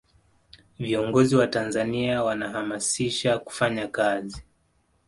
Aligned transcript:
viongozi 0.79 1.35
wa 1.35 1.47
tanzania 1.47 2.23
wanahamasisha 2.23 3.39
kufanya 3.39 3.87
kazi 3.87 4.43